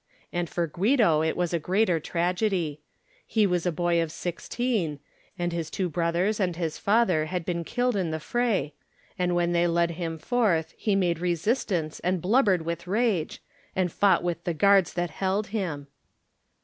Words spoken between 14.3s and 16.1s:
the guards that held him.